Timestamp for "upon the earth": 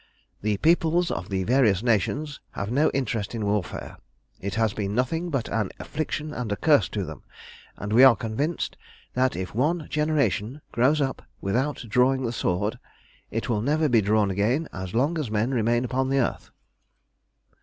15.85-16.49